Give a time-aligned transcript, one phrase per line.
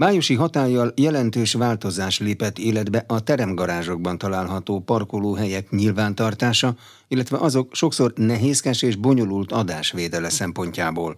[0.00, 6.74] Májusi hatállyal jelentős változás lépett életbe a teremgarázsokban található parkolóhelyek nyilvántartása,
[7.08, 11.16] illetve azok sokszor nehézkes és bonyolult adásvédele szempontjából.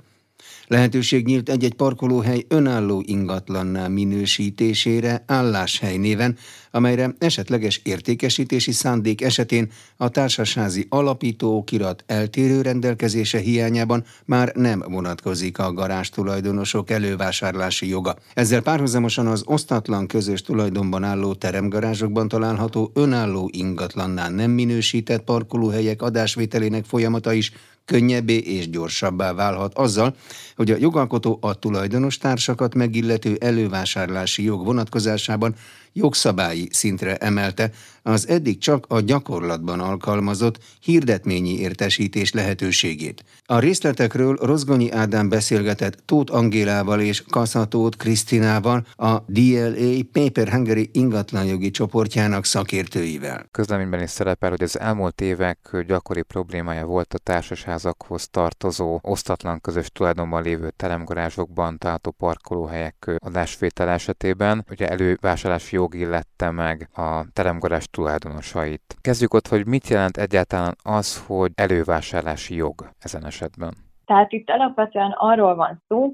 [0.66, 6.36] Lehetőség nyílt egy-egy parkolóhely önálló ingatlanná minősítésére álláshely néven,
[6.70, 15.58] amelyre esetleges értékesítési szándék esetén a társasházi alapító kirat eltérő rendelkezése hiányában már nem vonatkozik
[15.58, 18.16] a garázs tulajdonosok elővásárlási joga.
[18.34, 26.84] Ezzel párhuzamosan az osztatlan közös tulajdonban álló teremgarázsokban található önálló ingatlanná nem minősített parkolóhelyek adásvételének
[26.84, 27.53] folyamata is
[27.85, 30.17] könnyebbé és gyorsabbá válhat azzal,
[30.57, 35.55] hogy a jogalkotó a tulajdonos társakat megillető elővásárlási jog vonatkozásában
[35.92, 37.70] jogszabályi szintre emelte
[38.03, 43.25] az eddig csak a gyakorlatban alkalmazott hirdetményi értesítés lehetőségét.
[43.45, 51.70] A részletekről Rozgonyi Ádám beszélgetett Tóth Angélával és Kaszatót Krisztinával, a DLA Paper Hungary ingatlanjogi
[51.70, 53.47] csoportjának szakértőivel.
[53.51, 59.91] Közleményben is szerepel, hogy az elmúlt évek gyakori problémája volt a társasházakhoz tartozó, osztatlan közös
[59.93, 64.65] tulajdonban lévő teremgarázsokban található parkolóhelyek adásvétel esetében.
[64.71, 68.86] Ugye elővásárlási jog illette meg a teremgarázs tulajdonosait.
[69.00, 73.72] Kezdjük ott, hogy mit jelent egyáltalán az, hogy elővásárlási jog ezen esetben.
[74.05, 76.12] Tehát itt alapvetően arról van szó,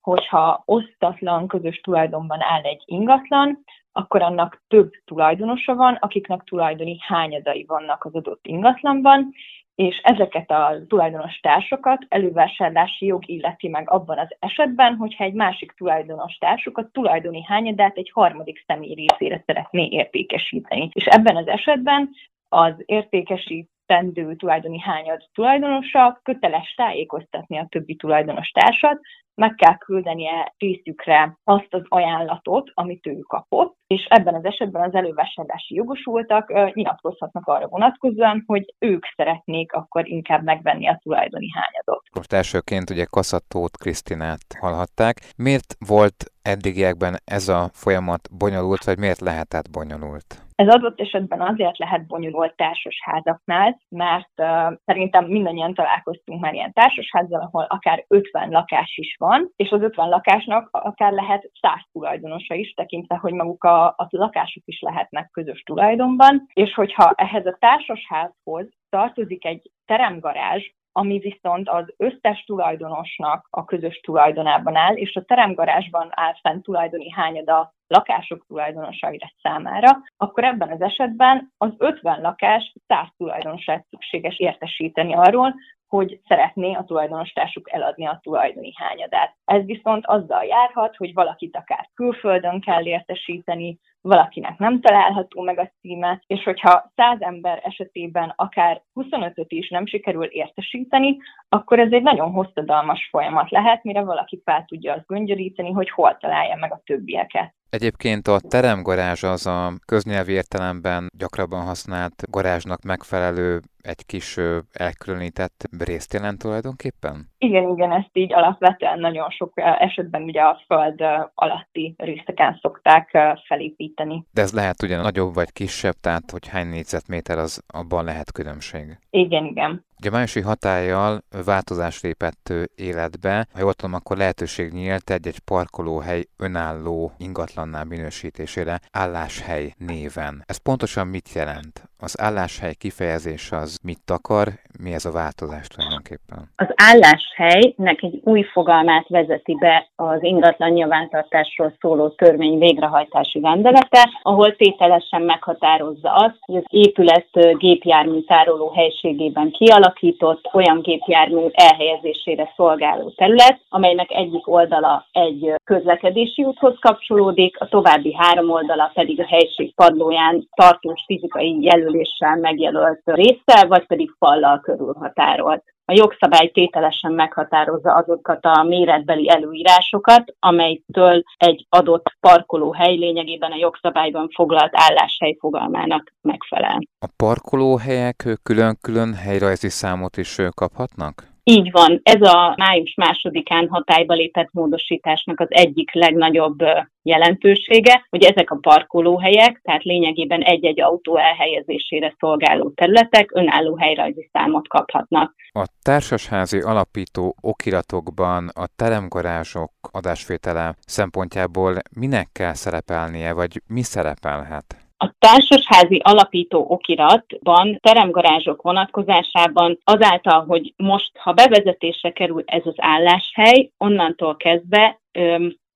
[0.00, 7.64] hogyha osztatlan közös tulajdonban áll egy ingatlan, akkor annak több tulajdonosa van, akiknek tulajdoni hányadai
[7.68, 9.32] vannak az adott ingatlanban,
[9.80, 15.72] és ezeket a tulajdonos társakat elővásárlási jog illeti meg abban az esetben, hogyha egy másik
[15.72, 20.88] tulajdonos társukat tulajdoni hányadát egy harmadik személy részére szeretné értékesíteni.
[20.92, 22.10] És ebben az esetben
[22.48, 29.00] az értékesítendő tulajdoni hányad tulajdonosa köteles tájékoztatni a többi tulajdonos társat,
[29.34, 34.94] meg kell küldenie részükre azt az ajánlatot, amit ő kapott, és ebben az esetben az
[34.94, 42.02] elővásárlási jogosultak nyilatkozhatnak arra vonatkozóan, hogy ők szeretnék akkor inkább megvenni a tulajdoni hányadot.
[42.14, 45.16] Most elsőként ugye Kaszatót Krisztinát hallhatták.
[45.36, 50.26] Miért volt eddigiekben ez a folyamat bonyolult, vagy miért lehetett bonyolult?
[50.54, 57.40] Ez adott esetben azért lehet bonyolult társasházaknál, mert uh, szerintem mindannyian találkoztunk már ilyen társasházzal,
[57.40, 62.74] ahol akár 50 lakás is van, és az 50 lakásnak akár lehet 100 tulajdonosa is,
[62.74, 68.66] tekintve, hogy maguk a, a lakások is lehetnek közös tulajdonban, és hogyha ehhez a társasházhoz
[68.88, 76.08] tartozik egy teremgarázs, ami viszont az összes tulajdonosnak a közös tulajdonában áll, és a teremgarázsban
[76.10, 83.06] áll fenn tulajdoni hányada lakások tulajdonosaira számára, akkor ebben az esetben az 50 lakás 100
[83.16, 85.54] tulajdonosát szükséges értesíteni arról,
[85.90, 89.36] hogy szeretné a tulajdonostársuk eladni a tulajdoni hányadát.
[89.44, 95.70] Ez viszont azzal járhat, hogy valakit akár külföldön kell értesíteni, valakinek nem található meg a
[95.80, 101.16] címe, és hogyha 100 ember esetében akár 25-öt is nem sikerül értesíteni,
[101.48, 106.16] akkor ez egy nagyon hosszadalmas folyamat lehet, mire valaki fel tudja azt göngyöríteni, hogy hol
[106.16, 107.54] találja meg a többieket.
[107.70, 114.36] Egyébként a teremgarázs az a köznyelvi értelemben gyakrabban használt garázsnak megfelelő egy kis
[114.72, 117.30] elkülönített részt jelent tulajdonképpen?
[117.38, 121.00] Igen, igen, ezt így alapvetően nagyon sok esetben ugye a föld
[121.34, 124.24] alatti részeken szokták felépíteni.
[124.32, 128.98] De ez lehet ugye nagyobb vagy kisebb, tehát hogy hány négyzetméter az abban lehet különbség?
[129.10, 129.84] Igen, igen.
[130.00, 133.48] Ugye májusi hatállyal változás lépett életbe.
[133.52, 140.44] Ha jól tudom, akkor lehetőség nyílt egy-egy parkolóhely önálló ingatlanná minősítésére álláshely néven.
[140.46, 141.88] Ez pontosan mit jelent?
[141.96, 146.38] Az álláshely kifejezés az mit akar, mi ez a változás tulajdonképpen?
[146.56, 154.56] Az álláshelynek egy új fogalmát vezeti be az ingatlan nyilvántartásról szóló törvény végrehajtási rendelete, ahol
[154.56, 163.60] tételesen meghatározza azt, hogy az épület gépjármű tároló helységében kialakított olyan gépjármű elhelyezésére szolgáló terület,
[163.68, 170.48] amelynek egyik oldala egy közlekedési úthoz kapcsolódik, a további három oldala pedig a helység padlóján
[170.54, 175.62] tartós fizikai jelöléssel megjelölt része, vagy pedig fallal körülhatárolt.
[175.84, 184.28] A jogszabály tételesen meghatározza azokat a méretbeli előírásokat, amelytől egy adott parkolóhely lényegében a jogszabályban
[184.34, 186.78] foglalt álláshely fogalmának megfelel.
[186.98, 191.29] A parkolóhelyek külön-külön helyrajzi számot is kaphatnak?
[191.50, 196.58] Így van, ez a május másodikán hatályba lépett módosításnak az egyik legnagyobb
[197.02, 204.68] jelentősége, hogy ezek a parkolóhelyek, tehát lényegében egy-egy autó elhelyezésére szolgáló területek önálló helyrajzi számot
[204.68, 205.34] kaphatnak.
[205.52, 214.89] A társasházi alapító okiratokban a teremgarázsok adásvétele szempontjából minek kell szerepelnie, vagy mi szerepelhet?
[215.02, 223.70] A társasházi alapító okiratban, teremgarázsok vonatkozásában azáltal, hogy most, ha bevezetésre kerül ez az álláshely,
[223.78, 225.00] onnantól kezdve,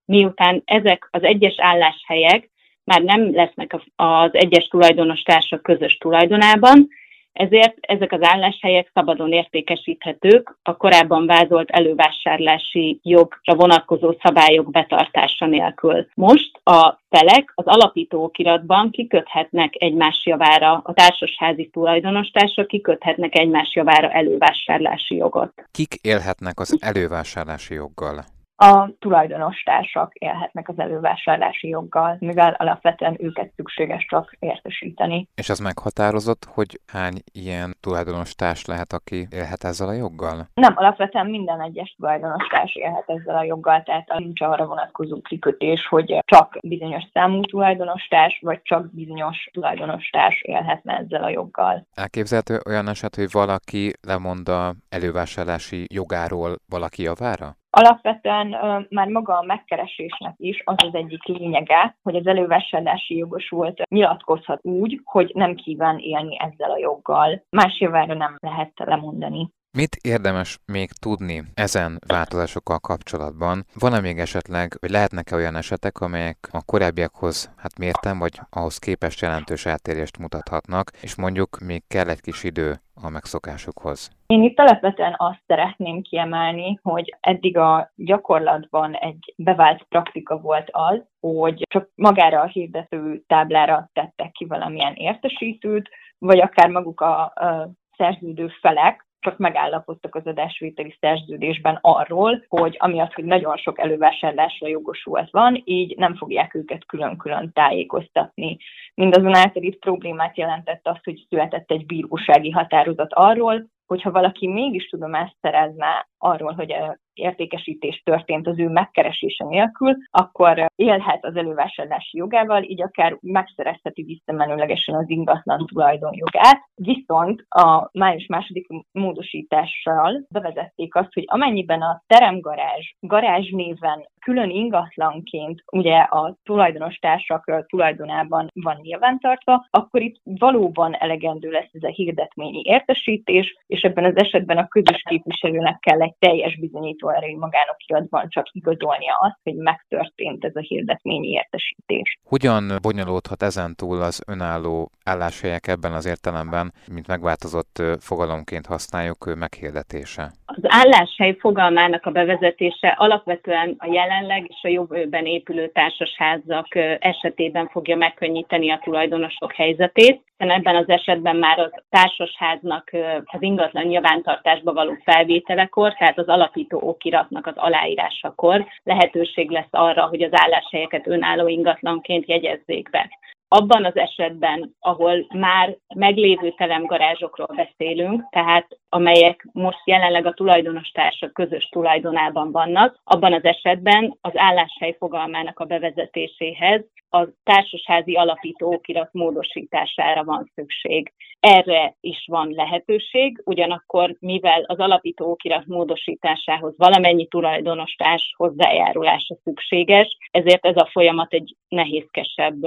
[0.05, 2.51] miután ezek az egyes álláshelyek
[2.85, 6.89] már nem lesznek az egyes tulajdonos társak közös tulajdonában,
[7.35, 16.07] ezért ezek az álláshelyek szabadon értékesíthetők a korábban vázolt elővásárlási jogra vonatkozó szabályok betartása nélkül.
[16.15, 24.11] Most a felek az alapító okiratban kiköthetnek egymás javára, a társasházi tulajdonostársak kiköthetnek egymás javára
[24.11, 25.53] elővásárlási jogot.
[25.71, 28.25] Kik élhetnek az elővásárlási joggal?
[28.57, 35.29] A tulajdonos társak élhetnek az elővásárlási joggal, mivel alapvetően őket szükséges csak értesíteni.
[35.35, 40.49] És az meghatározott, hogy hány ilyen tulajdonos társ lehet, aki élhet ezzel a joggal?
[40.55, 45.87] Nem, alapvetően minden egyes tulajdonos társ élhet ezzel a joggal, tehát nincs arra vonatkozó kikötés,
[45.87, 51.87] hogy csak bizonyos számú tulajdonos társ, vagy csak bizonyos tulajdonos társ élhetne ezzel a joggal.
[51.95, 57.57] Elképzelhető olyan eset, hogy valaki lemond a elővásárlási jogáról valaki javára?
[57.77, 58.57] Alapvetően
[58.91, 65.01] már maga a megkeresésnek is az az egyik lényege, hogy az elővásárlási jogosult nyilatkozhat úgy,
[65.05, 67.43] hogy nem kíván élni ezzel a joggal.
[67.51, 69.51] Más javára nem lehet lemondani.
[69.81, 73.65] Mit érdemes még tudni ezen változásokkal kapcsolatban?
[73.81, 79.21] Van-e még esetleg, vagy lehetnek-e olyan esetek, amelyek a korábbiakhoz hát mértem, vagy ahhoz képest
[79.21, 82.73] jelentős eltérést mutathatnak, és mondjuk még kell egy kis idő
[83.07, 84.11] a megszokásukhoz?
[84.27, 90.99] Én itt alapvetően azt szeretném kiemelni, hogy eddig a gyakorlatban egy bevált praktika volt az,
[91.21, 95.89] hogy csak magára a hirdető táblára tettek ki valamilyen értesítőt,
[96.19, 103.13] vagy akár maguk a, a szerződő felek csak megállapodtak az adásvételi szerződésben arról, hogy amiatt,
[103.13, 108.57] hogy nagyon sok elővásárlásra jogosult van, így nem fogják őket külön-külön tájékoztatni.
[108.95, 115.37] Mindazonáltal itt problémát jelentett az, hogy született egy bírósági határozat arról, hogyha valaki mégis tudomást
[115.41, 116.75] szerezne arról, hogy
[117.15, 124.95] értékesítés történt az ő megkeresése nélkül, akkor élhet az elővásárlási jogával, így akár megszerezheti visszamenőlegesen
[124.95, 126.61] az ingatlan tulajdonjogát.
[126.75, 135.63] Viszont a május második módosítással bevezették azt, hogy amennyiben a teremgarázs garázs néven külön ingatlanként
[135.73, 142.63] ugye a tulajdonos társak tulajdonában van nyilvántartva, akkor itt valóban elegendő lesz ez a hirdetményi
[142.65, 148.47] értesítés, és ebben az esetben a közös képviselőnek kell egy teljes bizonyító erejű magánokiratban csak
[148.53, 152.19] igazolnia azt, hogy megtörtént ez a hirdetményi értesítés.
[152.25, 160.33] Hogyan bonyolódhat ezentúl az önálló álláshelyek ebben az értelemben, mint megváltozott fogalomként használjuk meghirdetése?
[160.45, 167.97] Az álláshely fogalmának a bevezetése alapvetően a jelenleg és a jövőben épülő társasházak esetében fogja
[167.97, 172.91] megkönnyíteni a tulajdonosok helyzetét, hiszen ebben az esetben már az társasháznak
[173.25, 178.67] az ingatlan nyilvántartásba való felvételekor, tehát az alapító okiratnak az aláírásakor.
[178.83, 183.19] Lehetőség lesz arra, hogy az álláshelyeket önálló ingatlanként jegyezzék be
[183.55, 191.33] abban az esetben, ahol már meglévő teremgarázsokról beszélünk, tehát amelyek most jelenleg a tulajdonos társak
[191.33, 196.85] közös tulajdonában vannak, abban az esetben az álláshely fogalmának a bevezetéséhez
[197.15, 201.13] a társasházi alapító okirat módosítására van szükség.
[201.41, 210.17] Erre is van lehetőség, ugyanakkor mivel az alapító okirat módosításához valamennyi tulajdonos társ hozzájárulása szükséges,
[210.31, 212.63] ezért ez a folyamat egy nehézkesebb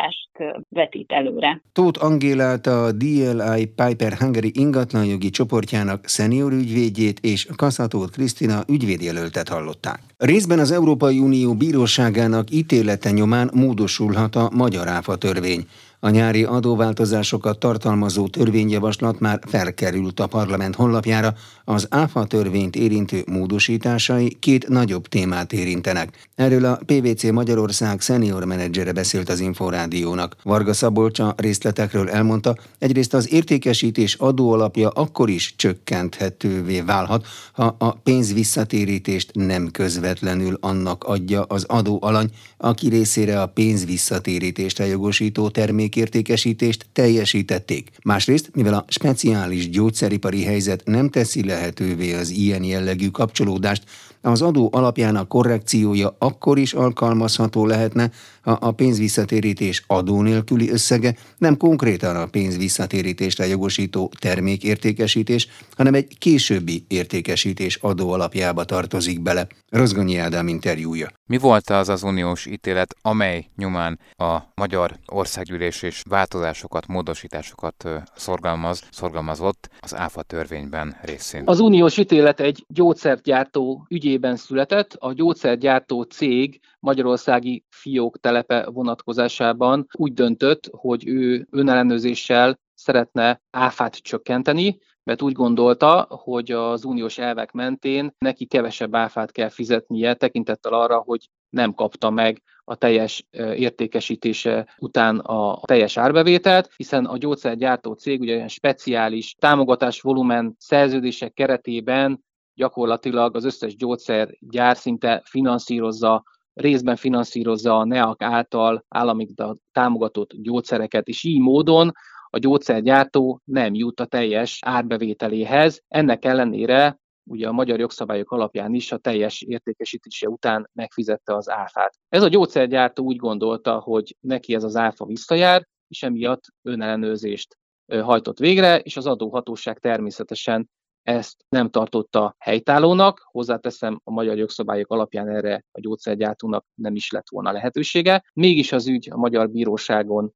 [0.00, 0.28] eljárást
[0.68, 1.62] vetít előre.
[1.72, 10.00] Tóth Angélát a DLI Piper Hungary ingatlanjogi csoportjának szenior ügyvédjét és Kaszatót Krisztina ügyvédjelöltet hallották.
[10.16, 15.66] Részben az Európai Unió bíróságának ítélete nyomán módosulhat a magyar áfa törvény.
[16.02, 24.36] A nyári adóváltozásokat tartalmazó törvényjavaslat már felkerült a parlament honlapjára, az ÁFA törvényt érintő módosításai
[24.40, 26.28] két nagyobb témát érintenek.
[26.34, 30.36] Erről a PVC Magyarország senior menedzsere beszélt az Inforádiónak.
[30.42, 38.32] Varga Szabolcsa részletekről elmondta, egyrészt az értékesítés adóalapja akkor is csökkenthetővé válhat, ha a pénz
[38.32, 46.86] visszatérítést nem közvetlenül annak adja az adóalany, aki részére a pénz visszatérítést jogosító termék termékértékesítést
[46.92, 47.90] teljesítették.
[48.02, 53.82] Másrészt, mivel a speciális gyógyszeripari helyzet nem teszi lehetővé az ilyen jellegű kapcsolódást,
[54.22, 58.10] az adó alapjának korrekciója akkor is alkalmazható lehetne,
[58.42, 66.84] ha a pénzvisszatérítés adó nélküli összege nem konkrétan a pénzvisszatérítésre jogosító termékértékesítés, hanem egy későbbi
[66.88, 69.46] értékesítés adó alapjába tartozik bele.
[69.68, 71.08] Rozgonyi Ádám interjúja.
[71.26, 78.82] Mi volt az az uniós ítélet, amely nyomán a magyar országgyűlés és változásokat, módosításokat szorgalmaz,
[78.90, 81.42] szorgalmazott az ÁFA törvényben részén?
[81.46, 84.96] Az uniós ítélet egy gyógyszergyártó ügyében született.
[84.98, 94.78] A gyógyszergyártó cég magyarországi fiók telepe vonatkozásában úgy döntött, hogy ő önellenőrzéssel szeretne áfát csökkenteni,
[95.02, 100.98] mert úgy gondolta, hogy az uniós elvek mentén neki kevesebb áfát kell fizetnie, tekintettel arra,
[100.98, 108.20] hogy nem kapta meg a teljes értékesítése után a teljes árbevételt, hiszen a gyógyszergyártó cég
[108.20, 117.78] ugye olyan speciális támogatás volumen szerződések keretében gyakorlatilag az összes gyógyszergyár szinte finanszírozza részben finanszírozza
[117.78, 119.26] a NEAK által állami
[119.72, 121.92] támogatott gyógyszereket, és így módon
[122.30, 125.82] a gyógyszergyártó nem jut a teljes árbevételéhez.
[125.88, 131.94] Ennek ellenére ugye a magyar jogszabályok alapján is a teljes értékesítése után megfizette az áfát.
[132.08, 138.38] Ez a gyógyszergyártó úgy gondolta, hogy neki ez az áfa visszajár, és emiatt önellenőrzést hajtott
[138.38, 140.70] végre, és az adóhatóság természetesen
[141.02, 147.28] ezt nem tartotta helytállónak, hozzáteszem, a magyar jogszabályok alapján erre a gyógyszergyártónak nem is lett
[147.30, 148.24] volna lehetősége.
[148.34, 150.32] Mégis az ügy a magyar bíróságon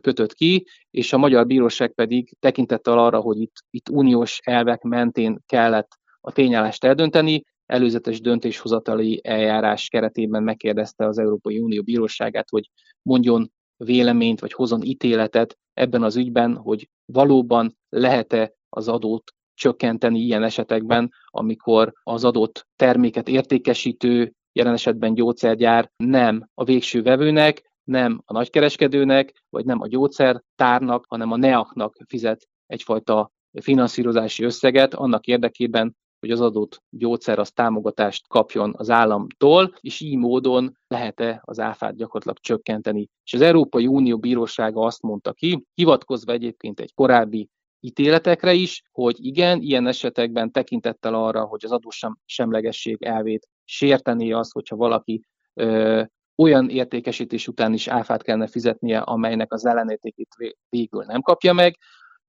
[0.00, 5.38] kötött ki, és a magyar bíróság pedig tekintettel arra, hogy itt, itt uniós elvek mentén
[5.46, 5.88] kellett
[6.20, 12.70] a tényállást eldönteni, előzetes döntéshozatali eljárás keretében megkérdezte az Európai Unió bíróságát, hogy
[13.02, 20.42] mondjon véleményt, vagy hozzon ítéletet ebben az ügyben, hogy valóban lehet-e az adót csökkenteni ilyen
[20.42, 28.32] esetekben, amikor az adott terméket értékesítő, jelen esetben gyógyszergyár nem a végső vevőnek, nem a
[28.32, 36.30] nagykereskedőnek, vagy nem a gyógyszertárnak, hanem a NEAK-nak fizet egyfajta finanszírozási összeget annak érdekében, hogy
[36.30, 42.38] az adott gyógyszer az támogatást kapjon az államtól, és így módon lehet-e az áfát gyakorlatilag
[42.38, 43.08] csökkenteni.
[43.24, 47.48] És az Európai Unió Bírósága azt mondta ki, hivatkozva egyébként egy korábbi
[47.86, 54.52] ítéletekre is, hogy igen, ilyen esetekben tekintettel arra, hogy az adósem semlegesség elvét sérteni az,
[54.52, 55.24] hogyha valaki
[55.54, 56.02] ö,
[56.36, 60.28] olyan értékesítés után is áfát kellene fizetnie, amelynek az ellenértékét
[60.68, 61.76] végül nem kapja meg.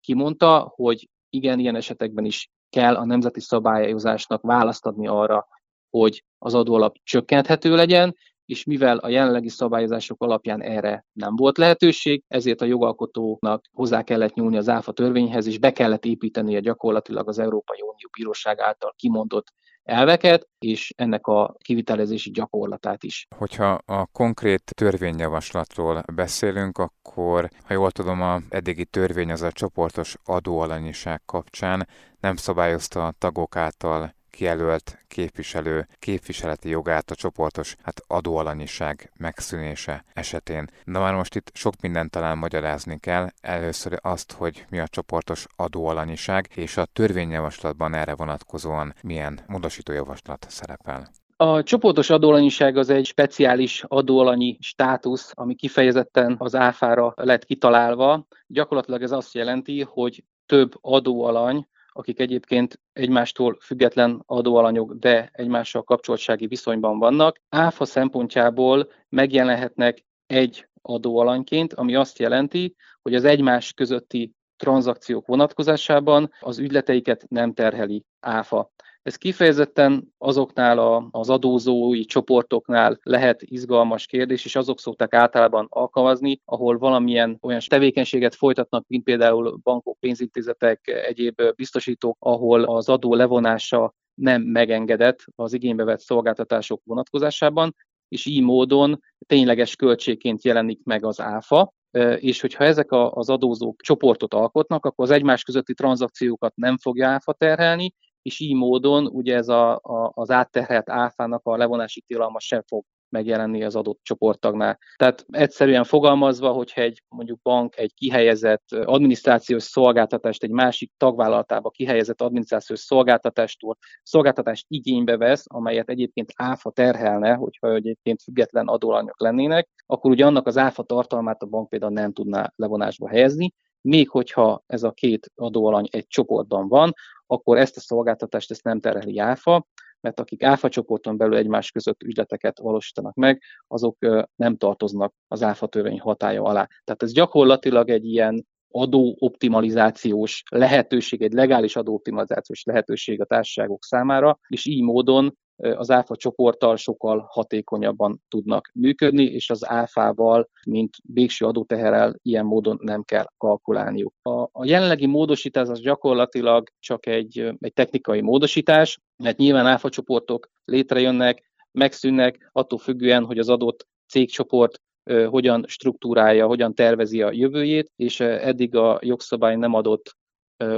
[0.00, 5.46] Kimondta, hogy igen, ilyen esetekben is kell a nemzeti szabályozásnak választ adni arra,
[5.90, 8.16] hogy az adóalap csökkenthető legyen,
[8.48, 14.34] és mivel a jelenlegi szabályozások alapján erre nem volt lehetőség, ezért a jogalkotónak hozzá kellett
[14.34, 19.46] nyúlni az ÁFA törvényhez, és be kellett építenie gyakorlatilag az Európai Unió Bíróság által kimondott
[19.82, 23.26] elveket, és ennek a kivitelezési gyakorlatát is.
[23.36, 30.16] Hogyha a konkrét törvényjavaslatról beszélünk, akkor, ha jól tudom, a eddigi törvény az a csoportos
[30.24, 31.88] adóalanyiság kapcsán
[32.20, 40.66] nem szabályozta a tagok által kijelölt képviselő képviseleti jogát a csoportos hát adóalanyiság megszűnése esetén.
[40.84, 43.28] De már most itt sok mindent talán magyarázni kell.
[43.40, 51.08] Először azt, hogy mi a csoportos adóalanyiság, és a törvényjavaslatban erre vonatkozóan milyen módosítójavaslat szerepel.
[51.36, 58.26] A csoportos adóalanyiság az egy speciális adóalanyi státusz, ami kifejezetten az áfára lett kitalálva.
[58.46, 61.66] Gyakorlatilag ez azt jelenti, hogy több adóalany
[61.98, 71.72] akik egyébként egymástól független adóalanyok, de egymással kapcsolatsági viszonyban vannak, áfa szempontjából megjelenhetnek egy adóalanyként,
[71.72, 78.72] ami azt jelenti, hogy az egymás közötti tranzakciók vonatkozásában az ügyleteiket nem terheli áfa.
[79.08, 86.40] Ez kifejezetten azoknál a, az adózói csoportoknál lehet izgalmas kérdés, és azok szokták általában alkalmazni,
[86.44, 93.94] ahol valamilyen olyan tevékenységet folytatnak, mint például bankok, pénzintézetek, egyéb biztosítók, ahol az adó levonása
[94.14, 97.74] nem megengedett az igénybe vett szolgáltatások vonatkozásában,
[98.08, 101.72] és így módon tényleges költségként jelenik meg az áfa,
[102.16, 107.32] és hogyha ezek az adózók csoportot alkotnak, akkor az egymás közötti tranzakciókat nem fogja áfa
[107.32, 107.94] terhelni,
[108.28, 112.84] és így módon ugye ez a, a, az átterhelt áfának a levonási tilalma sem fog
[113.08, 114.78] megjelenni az adott csoporttagnál.
[114.96, 122.22] Tehát egyszerűen fogalmazva, hogyha egy mondjuk bank egy kihelyezett adminisztrációs szolgáltatást egy másik tagvállalatába kihelyezett
[122.22, 130.10] adminisztrációs szolgáltatástól szolgáltatást igénybe vesz, amelyet egyébként áfa terhelne, hogyha egyébként független adóalanyok lennének, akkor
[130.10, 134.82] ugye annak az áfa tartalmát a bank például nem tudná levonásba helyezni, még hogyha ez
[134.82, 136.94] a két adóalany egy csoportban van,
[137.30, 139.66] akkor ezt a szolgáltatást ezt nem terheli áfa,
[140.00, 143.96] mert akik áfa csoporton belül egymás között ügyleteket valósítanak meg, azok
[144.36, 146.68] nem tartoznak az áfa törvény hatája alá.
[146.84, 154.66] Tehát ez gyakorlatilag egy ilyen adóoptimalizációs lehetőség, egy legális adóoptimalizációs lehetőség a társaságok számára, és
[154.66, 162.14] így módon az áfa csoporttal sokkal hatékonyabban tudnak működni, és az áfával, mint végső adóteherrel
[162.22, 164.14] ilyen módon nem kell kalkulálniuk.
[164.22, 170.48] A, a jelenlegi módosítás az gyakorlatilag csak egy, egy technikai módosítás, mert nyilván áfa csoportok
[170.64, 174.80] létrejönnek, megszűnnek, attól függően, hogy az adott cégcsoport
[175.28, 180.16] hogyan struktúrálja, hogyan tervezi a jövőjét, és eddig a jogszabály nem adott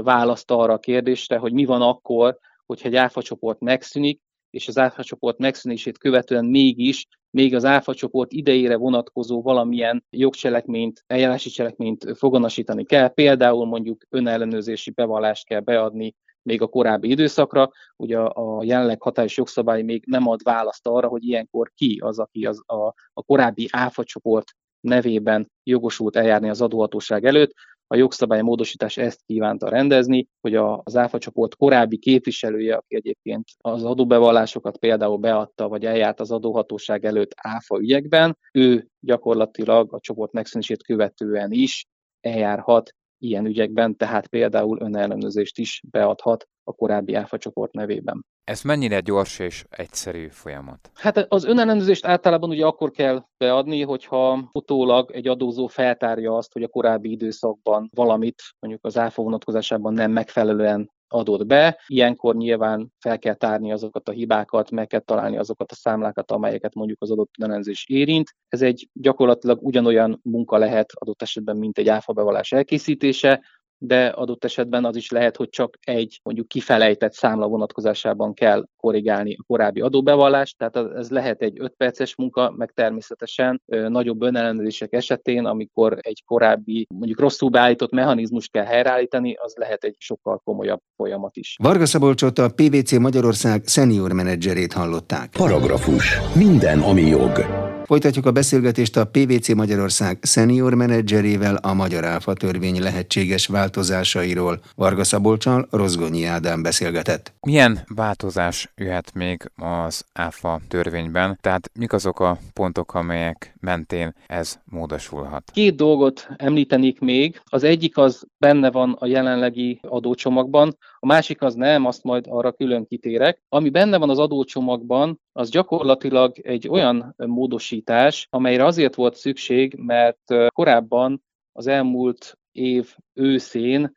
[0.03, 4.21] választ arra a kérdésre, hogy mi van akkor, hogyha egy áfa csoport megszűnik,
[4.51, 11.05] és az áfa csoport megszűnését követően mégis még az áfa csoport idejére vonatkozó valamilyen jogcselekményt,
[11.07, 17.71] eljárási cselekményt foganasítani kell, például mondjuk önellenőrzési bevallást kell beadni még a korábbi időszakra.
[17.97, 22.19] Ugye a, a jelenleg hatályos jogszabály még nem ad választ arra, hogy ilyenkor ki az,
[22.19, 27.53] aki az, a, a korábbi áfa csoport nevében jogosult eljárni az adóhatóság előtt.
[27.93, 33.85] A jogszabály módosítás ezt kívánta rendezni, hogy az ÁFA csoport korábbi képviselője, aki egyébként az
[33.85, 40.83] adóbevallásokat például beadta, vagy eljárt az adóhatóság előtt ÁFA ügyekben, ő gyakorlatilag a csoport megszűnését
[40.83, 41.87] követően is
[42.21, 48.25] eljárhat ilyen ügyekben, tehát például önellenőrzést is beadhat a korábbi áfa csoport nevében.
[48.45, 50.91] Ez mennyire gyors és egyszerű folyamat?
[50.95, 56.63] Hát az önellenőrzést általában ugye akkor kell beadni, hogyha utólag egy adózó feltárja azt, hogy
[56.63, 61.81] a korábbi időszakban valamit mondjuk az áfa vonatkozásában nem megfelelően adott be.
[61.87, 66.75] Ilyenkor nyilván fel kell tárni azokat a hibákat, meg kell találni azokat a számlákat, amelyeket
[66.75, 68.35] mondjuk az adott önellenzés érint.
[68.49, 73.41] Ez egy gyakorlatilag ugyanolyan munka lehet adott esetben, mint egy áfa bevallás elkészítése,
[73.83, 79.37] de adott esetben az is lehet, hogy csak egy mondjuk kifelejtett számla vonatkozásában kell korrigálni
[79.39, 85.45] a korábbi adóbevallást, tehát ez lehet egy 5 perces munka, meg természetesen nagyobb önellenőrzések esetén,
[85.45, 91.37] amikor egy korábbi mondjuk rosszul beállított mechanizmust kell helyreállítani, az lehet egy sokkal komolyabb folyamat
[91.37, 91.57] is.
[91.63, 95.31] Varga Szabolcsot a PVC Magyarország senior menedzserét hallották.
[95.31, 96.19] Paragrafus.
[96.35, 97.60] Minden, ami jog.
[97.91, 104.61] Folytatjuk a beszélgetést a PVC Magyarország senior menedzserével a Magyar Áfa törvény lehetséges változásairól.
[104.75, 107.33] Varga Szabolcsal Rozgonyi Ádám beszélgetett.
[107.41, 111.39] Milyen változás jöhet még az áfa törvényben?
[111.41, 115.51] Tehát mik azok a pontok, amelyek mentén ez módosulhat?
[115.53, 117.41] Két dolgot említenék még.
[117.45, 122.53] Az egyik az benne van a jelenlegi adócsomagban, a másik az nem, azt majd arra
[122.53, 123.43] külön kitérek.
[123.49, 130.35] Ami benne van az adócsomagban, az gyakorlatilag egy olyan módosítás, amelyre azért volt szükség, mert
[130.49, 133.93] korábban az elmúlt év őszén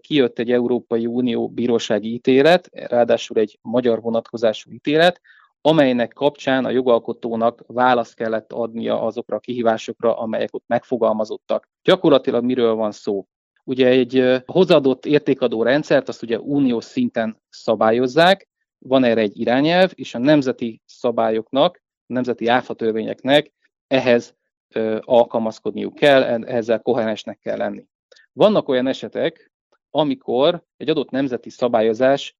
[0.00, 5.20] kijött egy Európai Unió bírósági ítélet, ráadásul egy magyar vonatkozású ítélet,
[5.66, 11.68] amelynek kapcsán a jogalkotónak választ kellett adnia azokra a kihívásokra, amelyek ott megfogalmazottak.
[11.82, 13.26] Gyakorlatilag miről van szó?
[13.64, 18.48] Ugye egy hozadott értékadó rendszert azt ugye uniós szinten szabályozzák,
[18.78, 23.52] van erre egy irányelv, és a nemzeti szabályoknak, a nemzeti áfatörvényeknek
[23.86, 24.34] ehhez
[25.00, 27.86] alkalmazkodniuk kell, ezzel koherensnek kell lenni.
[28.32, 29.52] Vannak olyan esetek,
[29.90, 32.36] amikor egy adott nemzeti szabályozás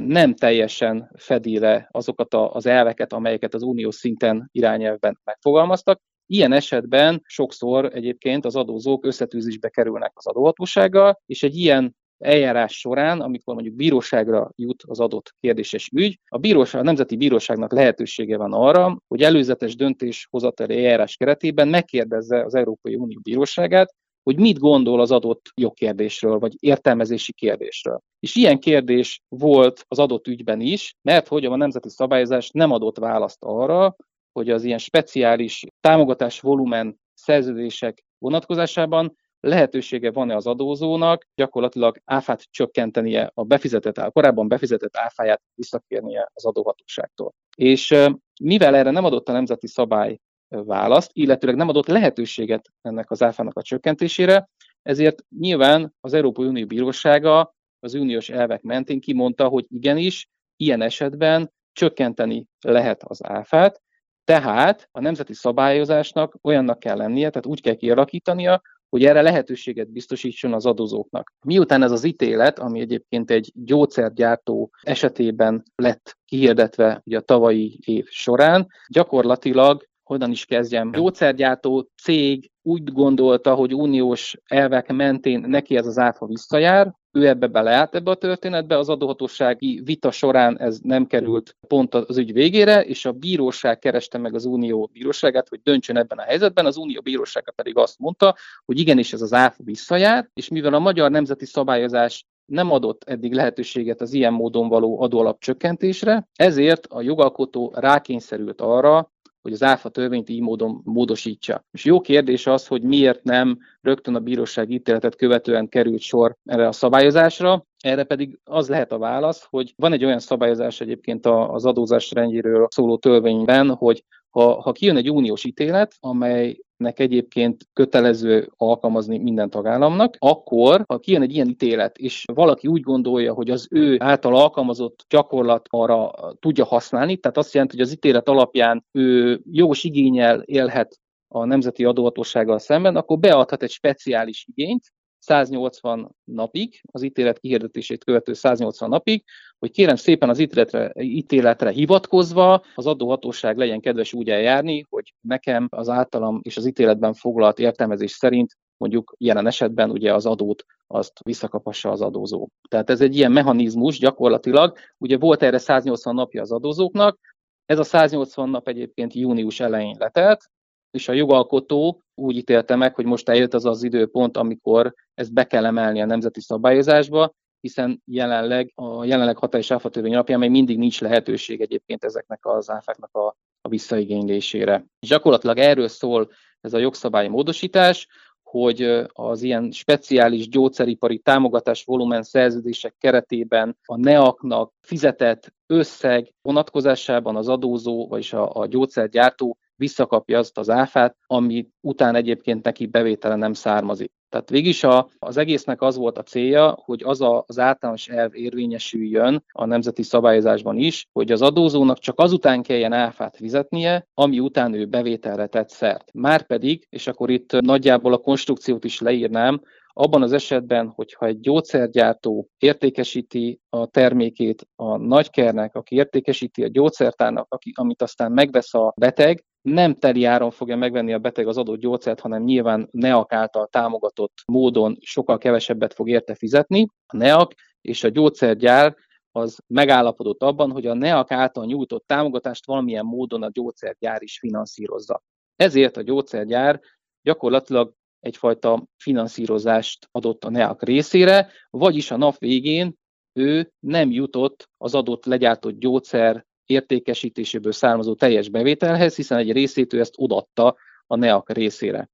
[0.00, 6.00] nem teljesen fedi le azokat az elveket, amelyeket az uniós szinten irányelvben megfogalmaztak,
[6.32, 13.20] Ilyen esetben sokszor egyébként az adózók összetűzésbe kerülnek az adóhatósággal, és egy ilyen eljárás során,
[13.20, 18.52] amikor mondjuk bíróságra jut az adott kérdéses ügy, a, bíróság, a Nemzeti Bíróságnak lehetősége van
[18.52, 25.10] arra, hogy előzetes döntéshozatali eljárás keretében megkérdezze az Európai Unió Bíróságát, hogy mit gondol az
[25.10, 28.00] adott jogkérdésről, vagy értelmezési kérdésről.
[28.20, 32.98] És ilyen kérdés volt az adott ügyben is, mert hogy a nemzeti szabályozás nem adott
[32.98, 33.96] választ arra,
[34.32, 43.30] hogy az ilyen speciális támogatás volumen szerződések vonatkozásában lehetősége van-e az adózónak gyakorlatilag áfát csökkentenie
[43.34, 47.34] a befizetett, a korábban befizetett áfáját visszakérnie az adóhatóságtól.
[47.56, 47.94] És
[48.40, 50.18] mivel erre nem adott a nemzeti szabály
[50.64, 54.48] választ, illetőleg nem adott lehetőséget ennek az áfának a csökkentésére,
[54.82, 61.52] ezért nyilván az Európai Unió Bírósága az uniós elvek mentén kimondta, hogy igenis, ilyen esetben
[61.72, 63.80] csökkenteni lehet az áfát,
[64.24, 70.52] Tehát a nemzeti szabályozásnak olyannak kell lennie, tehát úgy kell kialakítania, hogy erre lehetőséget biztosítson
[70.52, 71.32] az adózóknak.
[71.46, 78.06] Miután ez az ítélet, ami egyébként egy gyógyszergyártó esetében lett kihirdetve ugye a tavalyi év
[78.08, 80.90] során, gyakorlatilag honnan is kezdjem.
[80.90, 87.46] Gyógyszergyártó cég úgy gondolta, hogy uniós elvek mentén neki ez az áfa visszajár, ő ebbe
[87.46, 92.84] beleállt ebbe a történetbe, az adóhatósági vita során ez nem került pont az ügy végére,
[92.84, 97.00] és a bíróság kereste meg az unió bíróságát, hogy döntsön ebben a helyzetben, az unió
[97.00, 101.46] bírósága pedig azt mondta, hogy igenis ez az áfa visszajár, és mivel a magyar nemzeti
[101.46, 108.60] szabályozás nem adott eddig lehetőséget az ilyen módon való adóalap csökkentésre, ezért a jogalkotó rákényszerült
[108.60, 111.64] arra, hogy az áfa törvényt így módon módosítsa.
[111.70, 116.68] És jó kérdés az, hogy miért nem rögtön a bíróság ítéletet követően került sor erre
[116.68, 121.64] a szabályozásra, erre pedig az lehet a válasz, hogy van egy olyan szabályozás egyébként az
[121.64, 128.52] adózás rendjéről szóló törvényben, hogy ha, ha kijön egy uniós ítélet, amely nek egyébként kötelező
[128.56, 133.68] alkalmazni minden tagállamnak, akkor, ha kijön egy ilyen ítélet, és valaki úgy gondolja, hogy az
[133.70, 139.40] ő által alkalmazott gyakorlat arra tudja használni, tehát azt jelenti, hogy az ítélet alapján ő
[139.50, 147.02] jogos igényel élhet a nemzeti adóhatósággal szemben, akkor beadhat egy speciális igényt, 180 napig, az
[147.02, 149.24] ítélet kihirdetését követő 180 napig,
[149.58, 155.66] hogy kérem szépen az ítéletre, ítéletre hivatkozva az adóhatóság legyen kedves úgy eljárni, hogy nekem
[155.70, 161.12] az általam és az ítéletben foglalt értelmezés szerint mondjuk jelen esetben ugye az adót azt
[161.24, 162.48] visszakapassa az adózó.
[162.68, 167.18] Tehát ez egy ilyen mechanizmus gyakorlatilag, ugye volt erre 180 napja az adózóknak,
[167.66, 170.50] ez a 180 nap egyébként június elején letelt,
[170.90, 175.44] és a jogalkotó úgy ítélte meg, hogy most eljött az az időpont, amikor ezt be
[175.44, 181.00] kell emelni a nemzeti szabályozásba, hiszen jelenleg a jelenleg hatályos áfatörvény alapján még mindig nincs
[181.00, 184.84] lehetőség egyébként ezeknek az áfáknak a, a visszaigénylésére.
[185.00, 188.08] És gyakorlatilag erről szól ez a jogszabály módosítás,
[188.42, 197.48] hogy az ilyen speciális gyógyszeripari támogatás volumen szerződések keretében a NEAK-nak fizetett összeg vonatkozásában az
[197.48, 203.52] adózó, vagyis a, a gyógyszergyártó visszakapja azt az áfát, ami után egyébként neki bevétele nem
[203.52, 204.12] származik.
[204.28, 208.34] Tehát végig a, az egésznek az volt a célja, hogy az a, az általános elv
[208.34, 214.74] érvényesüljön a nemzeti szabályozásban is, hogy az adózónak csak azután kelljen áfát fizetnie, ami után
[214.74, 216.12] ő bevételre tett szert.
[216.12, 219.60] Márpedig, és akkor itt nagyjából a konstrukciót is leírnám,
[219.92, 227.46] abban az esetben, hogyha egy gyógyszergyártó értékesíti a termékét a nagykernek, aki értékesíti a gyógyszertárnak,
[227.48, 231.80] aki, amit aztán megvesz a beteg, nem teli áron fogja megvenni a beteg az adott
[231.80, 236.86] gyógyszert, hanem nyilván NEAK által támogatott módon sokkal kevesebbet fog érte fizetni.
[237.06, 238.96] A NEAK és a gyógyszergyár
[239.32, 245.22] az megállapodott abban, hogy a NEAK által nyújtott támogatást valamilyen módon a gyógyszergyár is finanszírozza.
[245.56, 246.80] Ezért a gyógyszergyár
[247.22, 252.98] gyakorlatilag egyfajta finanszírozást adott a NEAK részére, vagyis a nap végén
[253.32, 260.00] ő nem jutott az adott legyártott gyógyszer értékesítéséből származó teljes bevételhez, hiszen egy részét ő
[260.00, 262.10] ezt odatta a NEAK részére.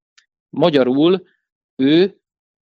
[0.51, 1.23] Magyarul
[1.77, 2.19] ő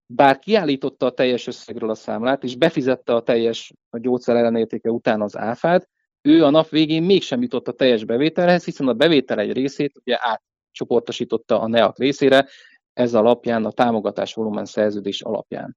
[0.07, 5.23] bár kiállította a teljes összegről a számlát, és befizette a teljes a gyógyszer ellenértéke után
[5.23, 5.89] az áfát,
[6.23, 10.19] ő a nap végén mégsem jutott a teljes bevételhez, hiszen a bevétel egy részét ugye
[10.21, 12.49] átcsoportosította a NEAK részére,
[12.97, 15.77] ez alapján, a támogatás volumen szerződés alapján.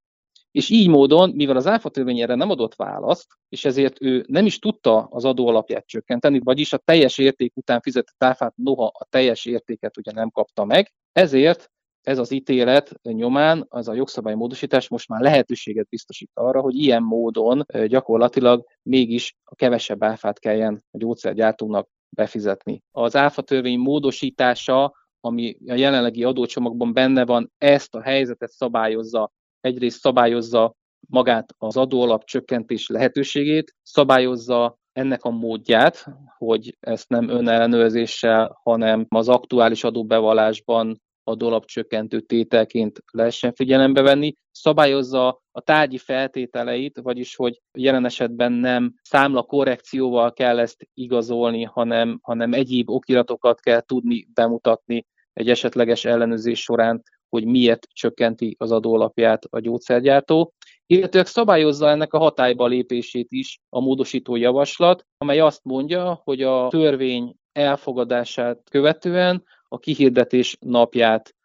[0.51, 4.45] És így módon, mivel az áfa törvény erre nem adott választ, és ezért ő nem
[4.45, 9.05] is tudta az adó alapját csökkenteni, vagyis a teljes érték után fizetett áfát, noha a
[9.09, 15.07] teljes értéket ugye nem kapta meg, ezért ez az ítélet nyomán, az a jogszabálymódosítás most
[15.07, 21.89] már lehetőséget biztosít arra, hogy ilyen módon gyakorlatilag mégis a kevesebb áfát kelljen a gyógyszergyártónak
[22.09, 22.83] befizetni.
[22.91, 29.99] Az áfa törvény módosítása, ami a jelenlegi adócsomagban benne van, ezt a helyzetet szabályozza egyrészt
[29.99, 30.73] szabályozza
[31.07, 36.05] magát az adóalap csökkentés lehetőségét, szabályozza ennek a módját,
[36.37, 45.61] hogy ezt nem önellenőrzéssel, hanem az aktuális adóbevallásban adólapcsökkentő tételként lehessen figyelembe venni, szabályozza a
[45.61, 52.89] tárgyi feltételeit, vagyis hogy jelen esetben nem számla korrekcióval kell ezt igazolni, hanem, hanem egyéb
[52.89, 60.53] okiratokat kell tudni bemutatni egy esetleges ellenőrzés során, hogy miért csökkenti az adólapját a gyógyszergyártó,
[60.85, 66.67] illetve szabályozza ennek a hatályba lépését is a módosító javaslat, amely azt mondja, hogy a
[66.69, 71.35] törvény elfogadását követően a kihirdetés napját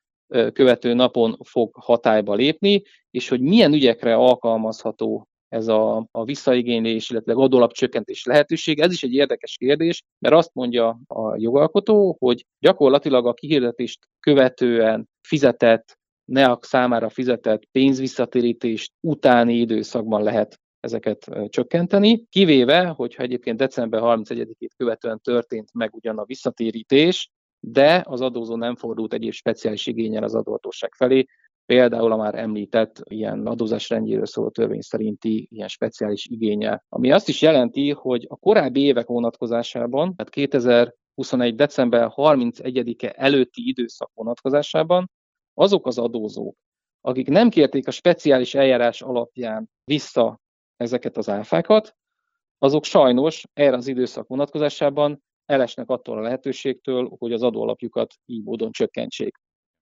[0.53, 7.33] követő napon fog hatályba lépni, és hogy milyen ügyekre alkalmazható ez a, a visszaigénylés, illetve
[7.33, 8.79] adólapcsökkentés lehetőség.
[8.81, 15.09] Ez is egy érdekes kérdés, mert azt mondja a jogalkotó, hogy gyakorlatilag a kihirdetést követően
[15.21, 24.71] fizetett, NEAK számára fizetett pénzvisszatérítést utáni időszakban lehet ezeket csökkenteni, kivéve, hogyha egyébként december 31-ét
[24.77, 27.31] követően történt meg ugyan a visszatérítés,
[27.67, 31.27] de az adózó nem fordult egyéb speciális igényel az adóhatóság felé,
[31.67, 36.85] például a már említett ilyen adózás rendjéről szóló törvény szerinti ilyen speciális igénye.
[36.89, 41.55] Ami azt is jelenti, hogy a korábbi évek vonatkozásában, tehát 2021.
[41.55, 45.11] december 31-e előtti időszak vonatkozásában
[45.55, 46.57] azok az adózók,
[47.01, 50.41] akik nem kérték a speciális eljárás alapján vissza
[50.77, 51.97] ezeket az áfákat,
[52.59, 58.73] azok sajnos erre az időszak vonatkozásában elesnek attól a lehetőségtől, hogy az adóalapjukat így módon
[58.73, 59.37] csökkentsék.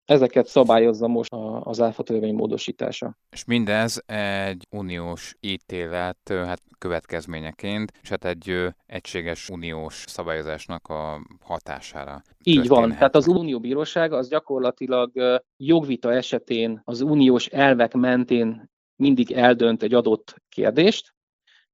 [0.05, 3.19] Ezeket szabályozza most az áfa törvény módosítása.
[3.31, 12.23] És mindez egy uniós ítélet hát következményeként, és hát egy egységes uniós szabályozásnak a hatására.
[12.43, 12.69] Így történhet.
[12.69, 19.83] van, tehát az Unió Bíróság az gyakorlatilag jogvita esetén az uniós elvek mentén mindig eldönt
[19.83, 21.15] egy adott kérdést,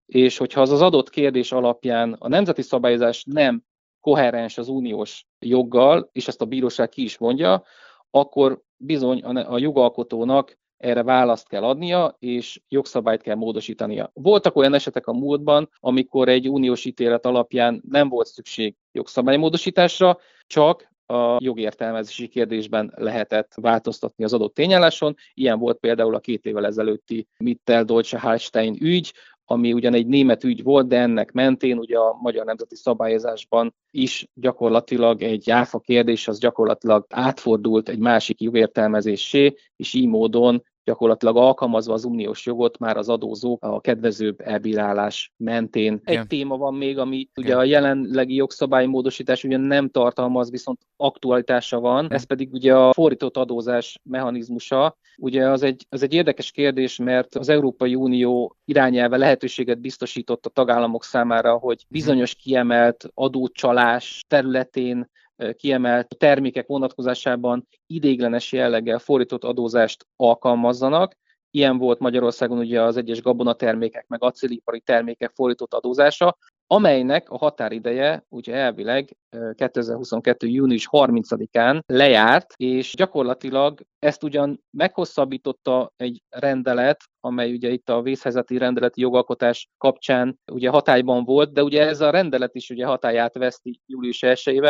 [0.07, 3.63] és hogyha az az adott kérdés alapján a nemzeti szabályozás nem
[4.09, 7.63] koherens az uniós joggal, és ezt a bíróság ki is mondja,
[8.11, 14.11] akkor bizony a jogalkotónak erre választ kell adnia, és jogszabályt kell módosítania.
[14.13, 20.91] Voltak olyan esetek a múltban, amikor egy uniós ítélet alapján nem volt szükség jogszabálymódosításra, csak
[21.07, 25.17] a jogértelmezési kérdésben lehetett változtatni az adott tényálláson.
[25.35, 29.13] Ilyen volt például a két évvel ezelőtti Mittel-Deutsche-Hallstein ügy,
[29.51, 34.29] ami ugyan egy német ügy volt, de ennek mentén ugye a magyar nemzeti szabályozásban is
[34.35, 41.93] gyakorlatilag egy áfa kérdés, az gyakorlatilag átfordult egy másik jogértelmezésé, és így módon gyakorlatilag alkalmazva
[41.93, 46.01] az uniós jogot már az adózók a kedvezőbb elbírálás mentén.
[46.05, 46.29] Egy Igen.
[46.29, 52.25] téma van még, ami ugye a jelenlegi jogszabálymódosítás ugye nem tartalmaz, viszont aktualitása van, ez
[52.25, 54.97] pedig ugye a fordított adózás mechanizmusa.
[55.17, 60.51] Ugye az egy, az egy érdekes kérdés, mert az Európai Unió irányelve lehetőséget biztosított a
[60.51, 65.09] tagállamok számára, hogy bizonyos kiemelt adócsalás területén
[65.57, 71.17] kiemelt termékek vonatkozásában idéglenes jelleggel fordított adózást alkalmazzanak.
[71.51, 76.37] Ilyen volt Magyarországon ugye az egyes gabonatermékek, meg acélipari termékek fordított adózása,
[76.71, 79.17] amelynek a határideje ugye elvileg
[79.55, 80.47] 2022.
[80.47, 88.59] június 30-án lejárt, és gyakorlatilag ezt ugyan meghosszabbította egy rendelet, amely ugye itt a vészhelyzeti
[88.59, 93.81] rendeleti jogalkotás kapcsán ugye hatályban volt, de ugye ez a rendelet is ugye hatályát veszti
[93.87, 94.61] július 1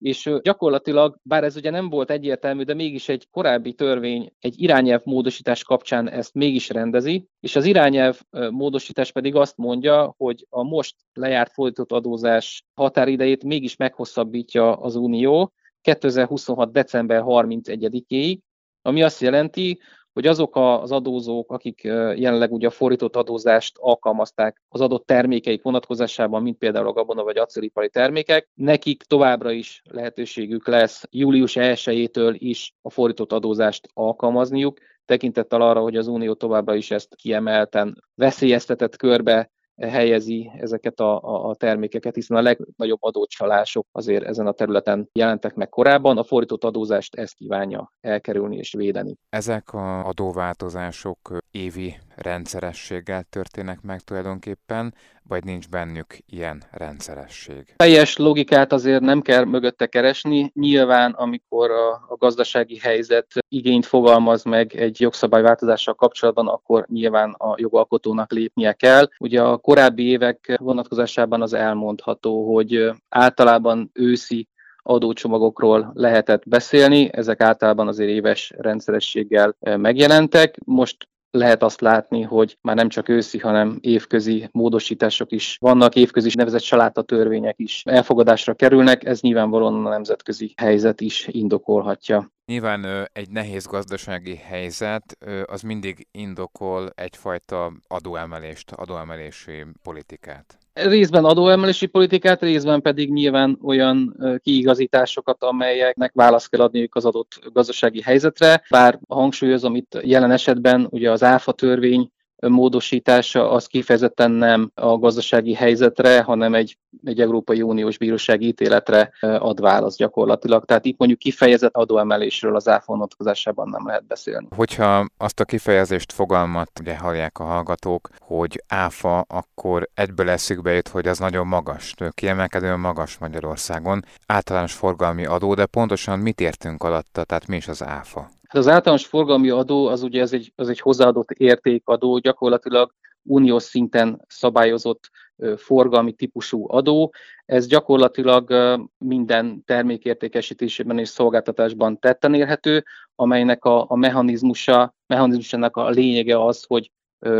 [0.00, 5.00] és gyakorlatilag, bár ez ugye nem volt egyértelmű, de mégis egy korábbi törvény egy irányelv
[5.04, 10.96] módosítás kapcsán ezt mégis rendezi, és az irányelv módosítás pedig azt mondja, hogy a most
[11.12, 16.72] lejárt fordított adózás határidejét mégis meghosszabbítja az Unió 2026.
[16.72, 18.38] december 31-ig,
[18.82, 19.80] ami azt jelenti,
[20.12, 21.82] hogy azok az adózók, akik
[22.14, 27.38] jelenleg ugye a fordított adózást alkalmazták az adott termékeik vonatkozásában, mint például a gabona vagy
[27.38, 35.60] acélipari termékek, nekik továbbra is lehetőségük lesz július 1-től is a fordított adózást alkalmazniuk, tekintettel
[35.60, 39.50] arra, hogy az Unió továbbra is ezt kiemelten veszélyeztetett körbe
[39.88, 45.68] helyezi ezeket a, a, termékeket, hiszen a legnagyobb adócsalások azért ezen a területen jelentek meg
[45.68, 49.16] korábban, a fordított adózást ezt kívánja elkerülni és védeni.
[49.28, 54.94] Ezek a adóváltozások évi rendszerességgel történnek meg tulajdonképpen,
[55.30, 57.74] vagy nincs bennük ilyen rendszeresség?
[57.76, 60.50] Teljes logikát azért nem kell mögötte keresni.
[60.54, 67.54] Nyilván, amikor a, a gazdasági helyzet igényt fogalmaz meg egy jogszabályváltozással kapcsolatban, akkor nyilván a
[67.56, 69.08] jogalkotónak lépnie kell.
[69.18, 74.48] Ugye a korábbi évek vonatkozásában az elmondható, hogy általában őszi
[74.82, 80.58] adócsomagokról lehetett beszélni, ezek általában azért éves rendszerességgel megjelentek.
[80.64, 86.30] Most lehet azt látni, hogy már nem csak őszi, hanem évközi módosítások is vannak, évközi
[86.34, 92.30] nevezett salátatörvények is elfogadásra kerülnek, ez nyilvánvalóan a nemzetközi helyzet is indokolhatja.
[92.46, 102.42] Nyilván egy nehéz gazdasági helyzet az mindig indokol egyfajta adóemelést, adóemelési politikát részben adóemelési politikát,
[102.42, 108.62] részben pedig nyilván olyan kiigazításokat, amelyeknek választ kell adniuk az adott gazdasági helyzetre.
[108.70, 112.10] Bár hangsúlyozom itt jelen esetben ugye az ÁFA törvény
[112.48, 119.60] módosítása az kifejezetten nem a gazdasági helyzetre, hanem egy, egy Európai Uniós Bírósági ítéletre ad
[119.60, 120.64] választ gyakorlatilag.
[120.64, 124.46] Tehát itt mondjuk kifejezett adóemelésről az áfa vonatkozásában nem lehet beszélni.
[124.56, 130.88] Hogyha azt a kifejezést, fogalmat ugye hallják a hallgatók, hogy áfa, akkor egyből eszükbe jut,
[130.88, 134.04] hogy az nagyon magas, kiemelkedően magas Magyarországon.
[134.26, 138.30] Általános forgalmi adó, de pontosan mit értünk alatta, tehát mi is az áfa?
[138.50, 143.62] Hát az általános forgalmi adó az ugye ez egy, az egy hozzáadott értékadó, gyakorlatilag uniós
[143.62, 145.10] szinten szabályozott
[145.56, 147.12] forgalmi típusú adó.
[147.44, 148.52] Ez gyakorlatilag
[148.98, 152.84] minden termékértékesítésében és szolgáltatásban tetten érhető,
[153.14, 156.90] amelynek a, a mechanizmusa, mechanizmusának a lényege az, hogy,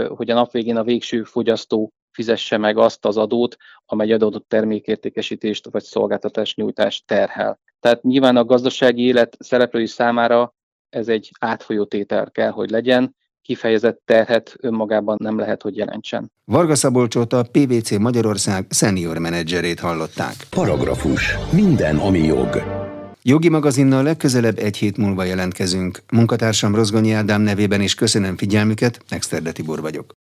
[0.09, 5.69] hogy a nap végén a végső fogyasztó fizesse meg azt az adót, amely adott termékértékesítést
[5.71, 7.61] vagy szolgáltatás nyújtást terhel.
[7.81, 10.55] Tehát nyilván a gazdasági élet szereplői számára
[10.91, 16.33] ez egy átfolyó tétel kell, hogy legyen, kifejezett terhet önmagában nem lehet, hogy jelentsen.
[16.45, 20.35] Varga Szabolcsot a PVC Magyarország senior menedzserét hallották.
[20.51, 21.37] Paragrafus.
[21.53, 22.63] Minden, ami jog.
[23.23, 26.03] Jogi magazinnal legközelebb egy hét múlva jelentkezünk.
[26.13, 30.15] Munkatársam Rozgonyi Ádám nevében is köszönöm figyelmüket, Exterde Tibor vagyok.